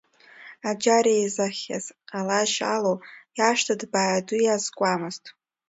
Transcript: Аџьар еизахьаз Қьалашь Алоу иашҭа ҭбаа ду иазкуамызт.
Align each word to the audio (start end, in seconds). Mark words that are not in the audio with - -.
Аџьар 0.69 1.05
еизахьаз 1.15 1.85
Қьалашь 2.09 2.59
Алоу 2.73 2.97
иашҭа 3.37 3.73
ҭбаа 3.79 4.19
ду 4.25 4.37
иазкуамызт. 4.43 5.23